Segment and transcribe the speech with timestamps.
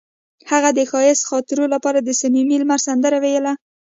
[0.49, 3.53] هغې د ښایسته خاطرو لپاره د صمیمي لمر سندره ویله.